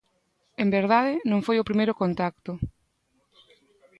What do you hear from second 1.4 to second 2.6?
foi o primeiro contacto.